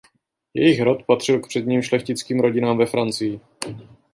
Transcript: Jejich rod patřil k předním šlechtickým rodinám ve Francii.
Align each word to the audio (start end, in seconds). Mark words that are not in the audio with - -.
Jejich 0.53 0.81
rod 0.81 1.03
patřil 1.05 1.39
k 1.39 1.47
předním 1.47 1.81
šlechtickým 1.81 2.39
rodinám 2.39 2.77
ve 2.77 2.85
Francii. 2.85 3.39